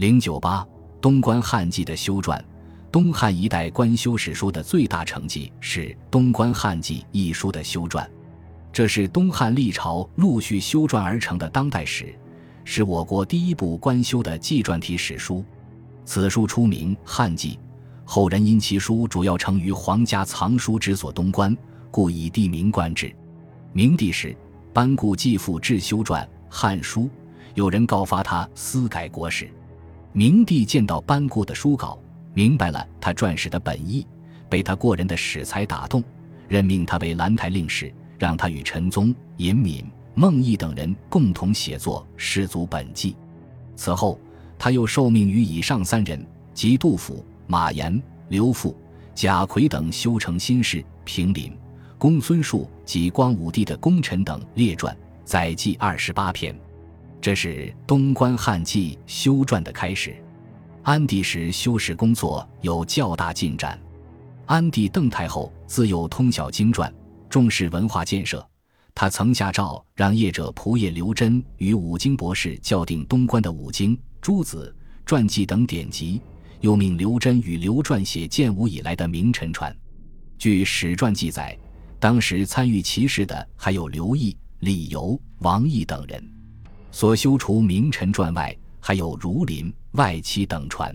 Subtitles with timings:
[0.00, 0.66] 零九八
[0.98, 2.42] 东关汉记的修撰，
[2.90, 8.08] 东汉一代官修史书的最大成绩是《东关汉记》一书的修撰，
[8.72, 12.14] 这是东汉历朝陆续修撰而成的当代史，
[12.64, 15.44] 是我国第一部官修的纪传体史书。
[16.06, 17.56] 此书出名《汉记》，
[18.06, 21.54] 后人因其书主要成于皇家藏书之所东关，
[21.90, 23.14] 故以地名冠之。
[23.74, 24.34] 明帝时，
[24.72, 27.02] 班固继父志修撰《汉书》，
[27.52, 29.52] 有人告发他私改国史。
[30.12, 31.98] 明帝见到班固的书稿，
[32.34, 34.04] 明白了他撰史的本意，
[34.48, 36.02] 被他过人的史才打动，
[36.48, 39.84] 任命他为兰台令史，让他与陈宗、尹敏、
[40.14, 43.12] 孟毅等人共同写作《世祖本纪》。
[43.76, 44.18] 此后，
[44.58, 48.76] 他又受命于以上三人，即杜甫、马岩、刘复、
[49.14, 51.56] 贾逵等修成新事、平林、
[51.98, 56.52] 公孙述及光武帝的功臣等列传，载记二十八篇。
[57.20, 60.16] 这是东关汉记修撰的开始。
[60.82, 63.78] 安帝时修史工作有较大进展。
[64.46, 66.92] 安帝邓太后自幼通晓经传，
[67.28, 68.44] 重视文化建设。
[68.94, 74.74] 他曾下诏让业者仆业刘桢与五经博士校订东关的五经、诸子
[75.04, 76.20] 传记等典籍，
[76.60, 79.74] 又命刘桢与刘撰写建武以来的名臣传。
[80.38, 81.56] 据史传记载，
[81.98, 86.39] 当时参与其事的还有刘毅、李由、王毅等人。
[86.92, 90.94] 所修除名臣传外，还有《儒林》《外戚》等传。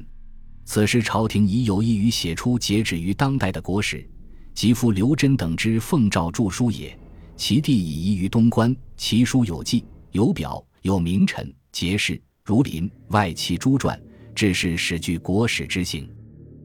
[0.65, 4.07] 此时朝廷已有意于写出截止于当代的国史，
[4.53, 6.97] 即夫刘桢等之奉诏著书也。
[7.37, 14.01] 其地已移于东关，其书有记、有表、有名臣、节士、儒林、外戚诸传，
[14.33, 16.09] 致是始具国史之形。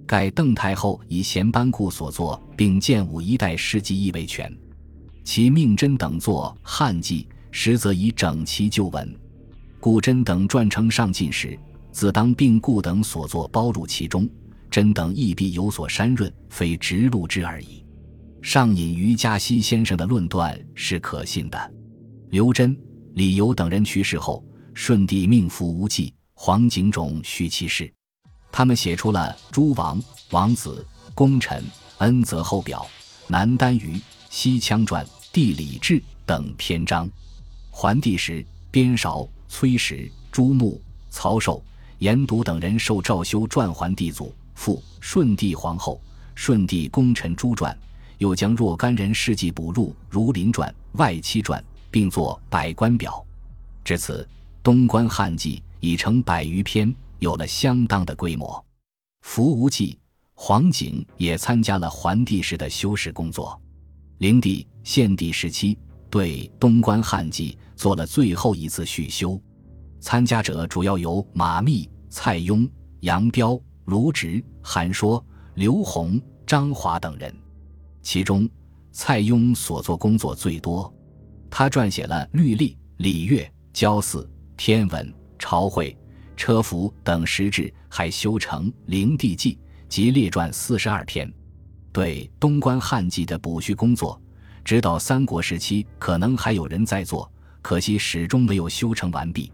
[0.07, 4.57] 盖邓太后以贤班固所作，并建武一代事迹意为全，
[5.25, 7.27] 其命真等作《汉记》。
[7.51, 9.15] 实则以整齐旧文，
[9.79, 11.59] 故真等撰成上进时，
[11.93, 14.29] 自当并故等所作包入其中，
[14.71, 17.85] 真等亦必有所删润，非直录之而已。
[18.41, 21.75] 上引于嘉熙先生的论断是可信的。
[22.31, 22.75] 刘桢、
[23.15, 27.93] 李由等人去世后，顺帝命父无忌、黄景种续其事，
[28.53, 30.01] 他们写出了诸王、
[30.31, 31.63] 王子、功臣、
[31.99, 32.87] 恩泽后表、
[33.27, 34.01] 南丹于、
[34.31, 37.11] 西羌传、地理志等篇章。
[37.71, 41.63] 桓帝时，边韶、崔实、朱穆、曹寿、
[41.99, 46.01] 严笃等人受诏修传桓帝祖父顺帝皇后、
[46.35, 47.77] 顺帝功臣诸传，
[48.19, 51.61] 又将若干人事迹补入《儒林传》《外戚传》，
[51.91, 53.25] 并作《百官表》。
[53.87, 54.29] 至此，
[54.63, 58.63] 东关汉记已成百余篇，有了相当的规模。
[59.23, 59.99] 伏无忌、
[60.35, 63.59] 黄景也参加了桓帝时的修史工作。
[64.19, 65.79] 灵帝、献帝时期。
[66.11, 69.41] 对东关汉记做了最后一次续修，
[70.01, 72.69] 参加者主要有马密、蔡邕、
[73.01, 77.33] 杨彪、卢植、韩说、刘宏、张华等人。
[78.03, 78.49] 其中，
[78.91, 80.93] 蔡邕所做工作最多，
[81.49, 85.97] 他撰写了律历、礼乐、郊祀、天文、朝会、
[86.37, 89.55] 车服等十志，还修成《灵帝纪》
[89.89, 91.33] 及列传四十二篇。
[91.93, 94.21] 对东关汉记的补续工作。
[94.65, 97.31] 直到三国时期，可能还有人在做，
[97.63, 99.51] 可惜始终没有修成完毕。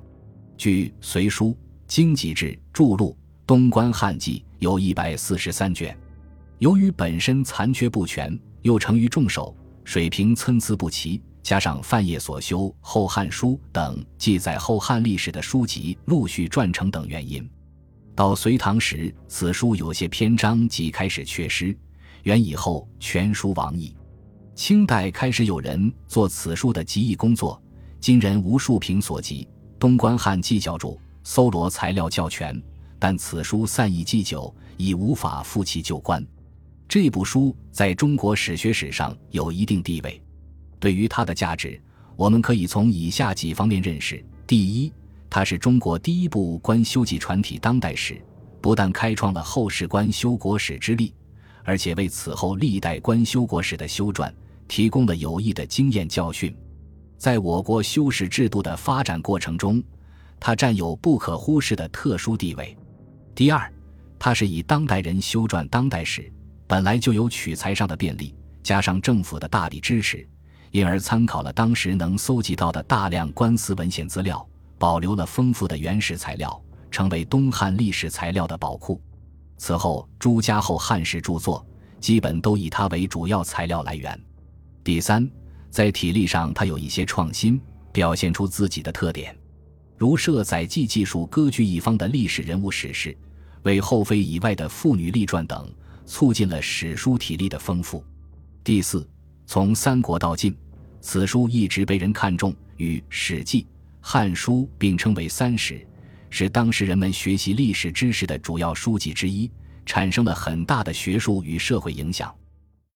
[0.56, 1.48] 据《隋书·
[1.86, 5.96] 经籍志》注录，《东关汉记》有一百四十三卷。
[6.58, 17.48] 由于本身残缺不全，又成于众手，水平参差不齐，加上范晔所修《后汉书》等记载后汉历史的书籍陆续撰成等原因，
[18.14, 21.76] 到隋唐时，此书有些篇章即开始缺失。
[22.22, 23.94] 元以后，全书亡矣。
[24.56, 27.62] 清代开始有人做此书的集译工作，
[28.00, 29.46] 今人吴树平所集
[29.78, 32.60] 《东关汉记》教主搜罗材料较全，
[32.98, 36.26] 但此书散佚既久，已无法复其旧观。
[36.88, 40.20] 这部书在中国史学史上有一定地位。
[40.80, 41.78] 对于它的价值，
[42.16, 44.90] 我们可以从以下几方面认识：第一，
[45.28, 48.18] 它是中国第一部官修纪传体当代史，
[48.62, 51.12] 不但开创了后世官修国史之例，
[51.62, 54.32] 而且为此后历代官修国史的修撰。
[54.68, 56.57] 提供了有益的经验教训，
[57.18, 59.83] 在我国修史制度的发展过程中，
[60.39, 62.77] 它占有不可忽视的特殊地位。
[63.34, 63.72] 第二，
[64.18, 66.33] 它是以当代人修撰当代史，
[66.66, 70.27] 本来就有取材上的便利，加上政府的大力支持，
[70.71, 74.47] 因而参考了当时能搜集到的大量官司文献资料，
[74.78, 79.01] 保留了丰富的原始材料，成为东汉历史材料的宝库。
[79.59, 81.65] 此后朱家后汉史著作，
[82.01, 84.21] 基本都以它为主要材料来源。
[84.86, 85.28] 第三，
[85.68, 87.60] 在体力上，它有一些创新，
[87.91, 89.36] 表现出自己的特点。
[89.97, 93.18] 如设载记技术割据一方的历史人物史事，
[93.65, 95.68] 为后妃以外的妇女立传等，
[96.04, 98.04] 促进了史书体例的丰富。
[98.62, 99.04] 第四，
[99.44, 100.56] 从三国到晋，
[101.00, 103.62] 此书一直被人看重，与《史记》
[104.00, 105.84] 《汉书》并称为三史，
[106.30, 109.50] 是当时人们学习历史知识的主要书籍之一，
[109.84, 112.33] 产生了很大的学术与社会影响。